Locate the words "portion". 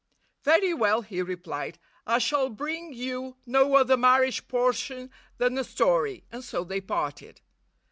4.47-5.11